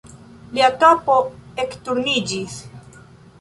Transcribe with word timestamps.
Lia 0.53 0.69
kapo 0.83 1.17
ekturniĝis. 1.65 2.57